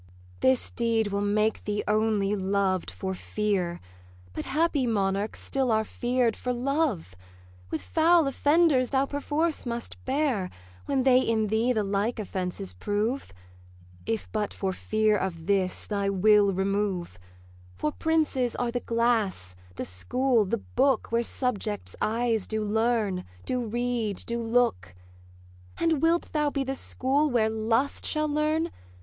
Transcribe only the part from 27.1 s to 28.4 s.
where Lust shall